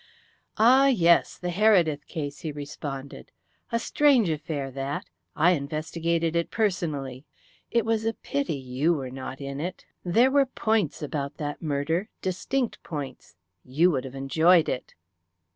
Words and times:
"Ah, 0.57 0.87
yes, 0.87 1.37
the 1.37 1.51
Heredith 1.51 2.07
case," 2.07 2.39
he 2.39 2.51
responded. 2.51 3.29
"A 3.71 3.77
strange 3.77 4.31
affair, 4.31 4.71
that. 4.71 5.05
I 5.35 5.51
investigated 5.51 6.35
it 6.35 6.49
personally. 6.49 7.23
It 7.69 7.85
was 7.85 8.03
a 8.03 8.15
pity 8.15 8.55
you 8.57 8.95
were 8.95 9.11
not 9.11 9.39
in 9.39 9.59
it. 9.59 9.85
There 10.03 10.31
were 10.31 10.47
points 10.47 11.03
about 11.03 11.37
that 11.37 11.61
murder 11.61 12.09
distinct 12.19 12.81
points. 12.81 13.35
You 13.63 13.91
would 13.91 14.05
have 14.05 14.15
enjoyed 14.15 14.67
it." 14.67 14.95